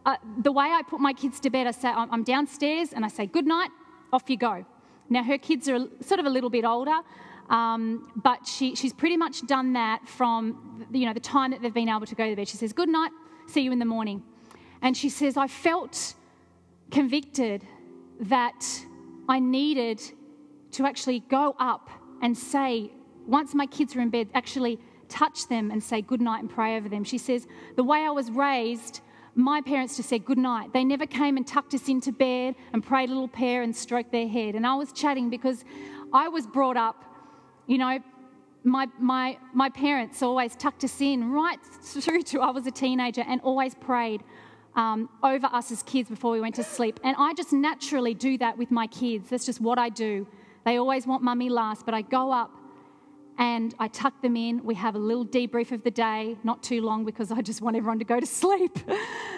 uh, 0.05 0.17
the 0.43 0.51
way 0.51 0.65
I 0.65 0.83
put 0.83 0.99
my 0.99 1.13
kids 1.13 1.39
to 1.39 1.49
bed, 1.49 1.65
I 1.65 1.71
say, 1.71 1.87
I'm 1.89 2.23
downstairs 2.23 2.93
and 2.93 3.03
I 3.03 3.07
say, 3.07 3.25
good 3.25 3.47
night, 3.47 3.71
off 4.13 4.29
you 4.29 4.37
go. 4.37 4.63
Now, 5.09 5.23
her 5.23 5.39
kids 5.39 5.67
are 5.69 5.87
sort 6.01 6.19
of 6.19 6.27
a 6.27 6.29
little 6.29 6.51
bit 6.51 6.65
older. 6.65 6.99
Um, 7.49 8.11
but 8.15 8.47
she, 8.47 8.75
she's 8.75 8.93
pretty 8.93 9.17
much 9.17 9.45
done 9.45 9.73
that 9.73 10.07
from 10.07 10.87
you 10.91 11.05
know, 11.05 11.13
the 11.13 11.19
time 11.19 11.51
that 11.51 11.61
they've 11.61 11.73
been 11.73 11.89
able 11.89 12.05
to 12.05 12.15
go 12.15 12.29
to 12.29 12.35
bed. 12.35 12.47
She 12.47 12.57
says, 12.57 12.73
Good 12.73 12.89
night, 12.89 13.11
see 13.47 13.61
you 13.61 13.71
in 13.71 13.79
the 13.79 13.85
morning. 13.85 14.23
And 14.81 14.95
she 14.95 15.09
says, 15.09 15.37
I 15.37 15.47
felt 15.47 16.15
convicted 16.91 17.65
that 18.19 18.65
I 19.27 19.39
needed 19.39 20.01
to 20.71 20.85
actually 20.85 21.21
go 21.21 21.55
up 21.59 21.89
and 22.21 22.37
say, 22.37 22.91
once 23.25 23.55
my 23.55 23.65
kids 23.65 23.95
are 23.95 24.01
in 24.01 24.09
bed, 24.09 24.29
actually 24.33 24.79
touch 25.09 25.47
them 25.47 25.71
and 25.71 25.83
say 25.83 26.01
good 26.01 26.21
night 26.21 26.39
and 26.39 26.49
pray 26.49 26.77
over 26.77 26.89
them. 26.89 27.03
She 27.03 27.17
says, 27.17 27.47
The 27.75 27.83
way 27.83 27.99
I 27.99 28.09
was 28.09 28.31
raised, 28.31 29.01
my 29.35 29.61
parents 29.61 29.97
just 29.97 30.09
said 30.09 30.25
good 30.25 30.37
night. 30.37 30.73
They 30.73 30.83
never 30.83 31.05
came 31.05 31.37
and 31.37 31.45
tucked 31.45 31.73
us 31.73 31.87
into 31.87 32.11
bed 32.11 32.55
and 32.73 32.83
prayed 32.83 33.09
a 33.09 33.13
little 33.13 33.27
prayer 33.27 33.61
and 33.63 33.75
stroked 33.75 34.11
their 34.11 34.27
head. 34.27 34.55
And 34.55 34.65
I 34.65 34.75
was 34.75 34.91
chatting 34.91 35.29
because 35.29 35.63
I 36.13 36.27
was 36.27 36.47
brought 36.47 36.77
up 36.77 37.03
you 37.67 37.77
know, 37.77 37.99
my, 38.63 38.87
my, 38.99 39.37
my 39.53 39.69
parents 39.69 40.21
always 40.23 40.55
tucked 40.55 40.83
us 40.83 40.99
in 40.99 41.31
right 41.31 41.59
through 41.63 42.23
to 42.23 42.41
I 42.41 42.49
was 42.49 42.65
a 42.65 42.71
teenager 42.71 43.23
and 43.27 43.39
always 43.41 43.75
prayed 43.75 44.23
um, 44.75 45.09
over 45.23 45.47
us 45.47 45.71
as 45.71 45.83
kids 45.83 46.09
before 46.09 46.31
we 46.31 46.41
went 46.41 46.55
to 46.55 46.63
sleep. 46.63 46.99
And 47.03 47.15
I 47.17 47.33
just 47.33 47.53
naturally 47.53 48.13
do 48.13 48.37
that 48.39 48.57
with 48.57 48.71
my 48.71 48.87
kids. 48.87 49.29
That's 49.29 49.45
just 49.45 49.61
what 49.61 49.77
I 49.77 49.89
do. 49.89 50.27
They 50.65 50.77
always 50.77 51.05
want 51.07 51.23
mummy 51.23 51.49
last, 51.49 51.85
but 51.85 51.93
I 51.93 52.01
go 52.01 52.31
up 52.31 52.51
and 53.37 53.73
I 53.79 53.87
tuck 53.87 54.21
them 54.21 54.35
in. 54.35 54.63
We 54.63 54.75
have 54.75 54.95
a 54.95 54.99
little 54.99 55.25
debrief 55.25 55.71
of 55.71 55.83
the 55.83 55.91
day, 55.91 56.35
not 56.43 56.63
too 56.63 56.81
long 56.81 57.05
because 57.05 57.31
I 57.31 57.41
just 57.41 57.61
want 57.61 57.75
everyone 57.75 57.99
to 57.99 58.05
go 58.05 58.19
to 58.19 58.25
sleep. 58.41 58.77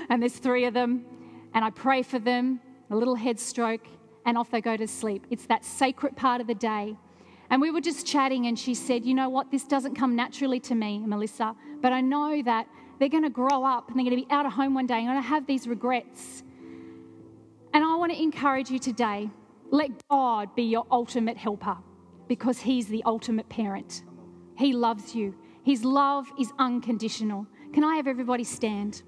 and 0.10 0.22
there's 0.22 0.38
three 0.38 0.66
of 0.66 0.74
them. 0.74 1.06
And 1.54 1.66
I 1.66 1.70
pray 1.70 2.02
for 2.02 2.20
them, 2.20 2.60
a 2.90 2.96
little 2.96 3.16
head 3.16 3.40
stroke, 3.40 3.86
and 4.26 4.38
off 4.38 4.52
they 4.52 4.62
go 4.62 4.78
to 4.78 4.88
sleep. 4.88 5.26
It's 5.30 5.46
that 5.48 5.66
sacred 5.66 6.16
part 6.16 6.42
of 6.42 6.48
the 6.48 6.56
day 6.56 6.96
and 7.50 7.62
we 7.62 7.72
were 7.72 7.82
just 7.82 8.06
chatting, 8.06 8.48
and 8.48 8.58
she 8.60 8.74
said, 8.74 9.06
You 9.06 9.14
know 9.14 9.30
what? 9.30 9.52
This 9.52 9.64
doesn't 9.64 9.96
come 9.96 10.16
naturally 10.16 10.60
to 10.62 10.76
me, 10.76 11.00
Melissa, 11.00 11.56
but 11.82 11.94
I 11.94 12.02
know 12.02 12.42
that 12.44 12.68
they're 13.00 13.10
going 13.10 13.24
to 13.24 13.30
grow 13.30 13.64
up 13.64 13.90
and 13.90 13.98
they're 13.98 14.06
going 14.06 14.20
to 14.20 14.26
be 14.28 14.32
out 14.32 14.46
of 14.46 14.54
home 14.54 14.74
one 14.74 14.88
day 14.88 14.96
and 14.96 15.08
going 15.08 15.22
to 15.22 15.28
have 15.28 15.46
these 15.46 15.68
regrets. 15.68 16.44
And 17.74 17.84
I 17.84 17.96
want 17.96 18.12
to 18.12 18.22
encourage 18.22 18.70
you 18.70 18.80
today 18.80 19.30
let 19.70 19.92
God 20.10 20.56
be 20.56 20.64
your 20.64 20.86
ultimate 20.92 21.38
helper 21.38 21.78
because 22.28 22.60
He's 22.60 22.88
the 22.88 23.04
ultimate 23.06 23.48
parent. 23.50 24.04
He 24.58 24.74
loves 24.74 25.14
you, 25.16 25.36
His 25.64 25.84
love 25.84 26.28
is 26.40 26.52
unconditional. 26.58 27.48
Can 27.74 27.84
I 27.84 27.96
have 27.98 28.08
everybody 28.08 28.44
stand? 28.44 29.04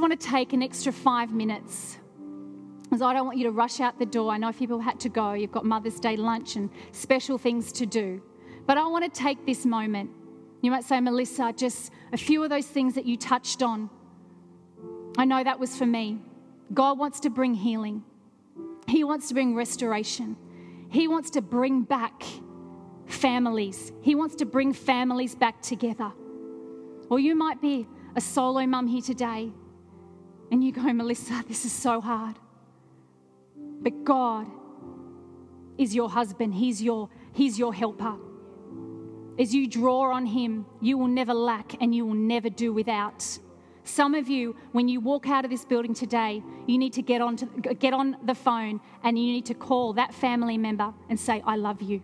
Want 0.00 0.18
to 0.18 0.28
take 0.28 0.52
an 0.52 0.62
extra 0.62 0.92
five 0.92 1.32
minutes 1.32 1.98
because 2.90 3.02
I 3.02 3.12
don't 3.12 3.24
want 3.24 3.38
you 3.38 3.44
to 3.44 3.52
rush 3.52 3.78
out 3.78 4.00
the 4.00 4.06
door. 4.06 4.32
I 4.32 4.36
know 4.36 4.52
people 4.52 4.80
had 4.80 4.98
to 5.00 5.08
go, 5.08 5.32
you've 5.34 5.52
got 5.52 5.64
Mother's 5.64 6.00
Day 6.00 6.16
lunch 6.16 6.56
and 6.56 6.70
special 6.90 7.38
things 7.38 7.70
to 7.72 7.86
do. 7.86 8.20
But 8.66 8.78
I 8.78 8.86
want 8.88 9.04
to 9.04 9.20
take 9.20 9.46
this 9.46 9.64
moment. 9.64 10.10
You 10.60 10.72
might 10.72 10.82
say, 10.82 11.00
Melissa, 11.00 11.52
just 11.56 11.92
a 12.12 12.16
few 12.16 12.42
of 12.42 12.50
those 12.50 12.66
things 12.66 12.94
that 12.94 13.06
you 13.06 13.16
touched 13.16 13.62
on. 13.62 13.88
I 15.16 15.24
know 15.24 15.42
that 15.44 15.60
was 15.60 15.76
for 15.76 15.86
me. 15.86 16.18
God 16.74 16.98
wants 16.98 17.20
to 17.20 17.30
bring 17.30 17.54
healing, 17.54 18.02
He 18.88 19.04
wants 19.04 19.28
to 19.28 19.34
bring 19.34 19.54
restoration, 19.54 20.36
He 20.88 21.06
wants 21.08 21.30
to 21.30 21.42
bring 21.42 21.82
back 21.82 22.24
families, 23.06 23.92
He 24.02 24.14
wants 24.14 24.34
to 24.36 24.46
bring 24.46 24.72
families 24.72 25.34
back 25.34 25.62
together. 25.62 26.12
Or 27.08 27.18
you 27.18 27.34
might 27.34 27.60
be 27.60 27.86
a 28.16 28.20
solo 28.20 28.66
mum 28.66 28.86
here 28.86 29.02
today 29.02 29.52
and 30.50 30.64
you 30.64 30.72
go, 30.72 30.82
Melissa, 30.92 31.44
this 31.46 31.64
is 31.64 31.72
so 31.72 32.00
hard. 32.00 32.36
But 33.56 34.04
God 34.04 34.46
is 35.78 35.94
your 35.94 36.10
husband, 36.10 36.54
He's 36.54 36.82
your, 36.82 37.08
he's 37.32 37.58
your 37.58 37.72
helper. 37.72 38.16
As 39.38 39.54
you 39.54 39.66
draw 39.66 40.12
on 40.12 40.26
Him, 40.26 40.66
you 40.80 40.98
will 40.98 41.08
never 41.08 41.32
lack 41.32 41.80
and 41.80 41.94
you 41.94 42.04
will 42.04 42.14
never 42.14 42.50
do 42.50 42.72
without. 42.72 43.38
Some 43.84 44.14
of 44.14 44.28
you, 44.28 44.54
when 44.72 44.88
you 44.88 45.00
walk 45.00 45.28
out 45.28 45.44
of 45.44 45.50
this 45.50 45.64
building 45.64 45.94
today, 45.94 46.42
you 46.66 46.78
need 46.78 46.92
to 46.92 47.02
get 47.02 47.22
on, 47.22 47.36
to, 47.36 47.46
get 47.46 47.94
on 47.94 48.16
the 48.24 48.34
phone 48.34 48.80
and 49.02 49.18
you 49.18 49.32
need 49.32 49.46
to 49.46 49.54
call 49.54 49.94
that 49.94 50.14
family 50.14 50.58
member 50.58 50.92
and 51.08 51.18
say, 51.18 51.42
I 51.46 51.56
love 51.56 51.80
you. 51.80 52.02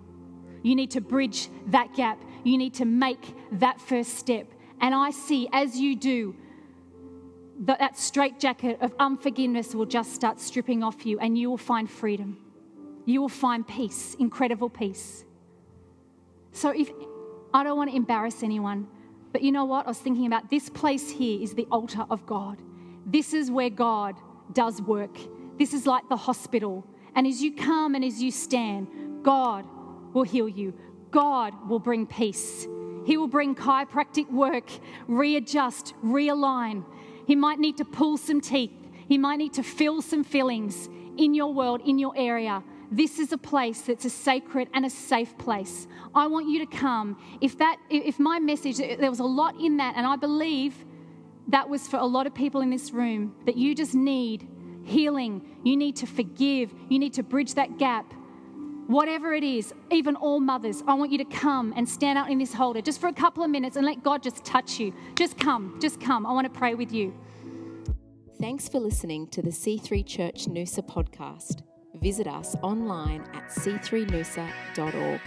You 0.62 0.74
need 0.74 0.90
to 0.92 1.00
bridge 1.00 1.48
that 1.68 1.94
gap. 1.94 2.18
You 2.42 2.56
need 2.58 2.74
to 2.74 2.84
make 2.84 3.34
that 3.52 3.80
first 3.80 4.16
step. 4.16 4.50
And 4.80 4.94
I 4.94 5.10
see 5.10 5.48
as 5.52 5.78
you 5.78 5.94
do, 5.94 6.34
that, 7.60 7.98
straitjacket 7.98 8.80
of 8.82 8.94
unforgiveness 8.98 9.74
will 9.74 9.86
just 9.86 10.14
start 10.14 10.40
stripping 10.40 10.82
off 10.82 11.06
you 11.06 11.18
and 11.18 11.38
you 11.38 11.50
will 11.50 11.56
find 11.56 11.90
freedom. 11.90 12.38
You 13.04 13.20
will 13.20 13.28
find 13.28 13.66
peace, 13.66 14.14
incredible 14.18 14.68
peace. 14.68 15.24
So 16.52 16.70
if 16.70 16.90
I 17.54 17.64
don't 17.64 17.76
want 17.76 17.90
to 17.90 17.96
embarrass 17.96 18.42
anyone, 18.42 18.88
but 19.32 19.42
you 19.42 19.52
know 19.52 19.64
what? 19.64 19.86
I 19.86 19.90
was 19.90 19.98
thinking 19.98 20.26
about 20.26 20.50
this 20.50 20.68
place 20.68 21.10
here 21.10 21.40
is 21.40 21.54
the 21.54 21.66
altar 21.70 22.04
of 22.10 22.26
God. 22.26 22.60
This 23.04 23.32
is 23.32 23.50
where 23.50 23.70
God 23.70 24.16
does 24.52 24.80
work. 24.82 25.16
This 25.58 25.72
is 25.72 25.86
like 25.86 26.08
the 26.08 26.16
hospital. 26.16 26.86
And 27.14 27.26
as 27.26 27.42
you 27.42 27.54
come 27.54 27.94
and 27.94 28.04
as 28.04 28.22
you 28.22 28.30
stand, 28.30 28.88
God 29.22 29.64
will 30.12 30.24
heal 30.24 30.48
you. 30.48 30.74
God 31.10 31.68
will 31.68 31.78
bring 31.78 32.06
peace. 32.06 32.66
He 33.04 33.16
will 33.16 33.28
bring 33.28 33.54
chiropractic 33.54 34.30
work, 34.30 34.70
readjust, 35.06 35.94
realign. 36.04 36.84
He 37.26 37.34
might 37.34 37.58
need 37.58 37.76
to 37.78 37.84
pull 37.84 38.16
some 38.16 38.40
teeth. 38.40 38.72
He 39.08 39.18
might 39.18 39.36
need 39.36 39.52
to 39.54 39.62
fill 39.62 40.00
some 40.02 40.24
fillings 40.24 40.88
in 41.18 41.34
your 41.34 41.52
world, 41.52 41.80
in 41.84 41.98
your 41.98 42.14
area. 42.16 42.62
This 42.90 43.18
is 43.18 43.32
a 43.32 43.38
place 43.38 43.82
that's 43.82 44.04
a 44.04 44.10
sacred 44.10 44.68
and 44.72 44.86
a 44.86 44.90
safe 44.90 45.36
place. 45.38 45.88
I 46.14 46.28
want 46.28 46.48
you 46.48 46.64
to 46.64 46.66
come. 46.66 47.18
If 47.40 47.58
that 47.58 47.78
if 47.90 48.18
my 48.18 48.38
message 48.38 48.76
there 48.78 49.10
was 49.10 49.18
a 49.20 49.24
lot 49.24 49.58
in 49.60 49.78
that 49.78 49.94
and 49.96 50.06
I 50.06 50.16
believe 50.16 50.84
that 51.48 51.68
was 51.68 51.88
for 51.88 51.96
a 51.96 52.06
lot 52.06 52.26
of 52.26 52.34
people 52.34 52.60
in 52.60 52.70
this 52.70 52.92
room 52.92 53.34
that 53.44 53.56
you 53.56 53.74
just 53.74 53.94
need 53.94 54.48
healing, 54.84 55.42
you 55.64 55.76
need 55.76 55.96
to 55.96 56.06
forgive, 56.06 56.72
you 56.88 56.98
need 56.98 57.14
to 57.14 57.24
bridge 57.24 57.54
that 57.54 57.76
gap. 57.76 58.12
Whatever 58.86 59.34
it 59.34 59.42
is, 59.42 59.74
even 59.90 60.14
all 60.14 60.38
mothers, 60.38 60.84
I 60.86 60.94
want 60.94 61.10
you 61.10 61.18
to 61.18 61.24
come 61.24 61.72
and 61.76 61.88
stand 61.88 62.18
out 62.18 62.30
in 62.30 62.38
this 62.38 62.54
holder 62.54 62.80
just 62.80 63.00
for 63.00 63.08
a 63.08 63.12
couple 63.12 63.42
of 63.42 63.50
minutes 63.50 63.76
and 63.76 63.84
let 63.84 64.04
God 64.04 64.22
just 64.22 64.44
touch 64.44 64.78
you. 64.78 64.94
Just 65.16 65.38
come, 65.38 65.76
just 65.80 66.00
come. 66.00 66.24
I 66.24 66.32
want 66.32 66.52
to 66.52 66.56
pray 66.56 66.74
with 66.74 66.92
you. 66.92 67.12
Thanks 68.40 68.68
for 68.68 68.78
listening 68.78 69.26
to 69.28 69.42
the 69.42 69.50
C3 69.50 70.06
Church 70.06 70.44
Noosa 70.46 70.86
podcast. 70.86 71.62
Visit 71.94 72.28
us 72.28 72.54
online 72.62 73.22
at 73.34 73.48
c3noosa.org. 73.48 75.20